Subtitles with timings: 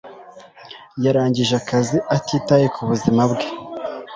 [1.03, 3.45] Yarangije akazi atitaye ku buzima bwe.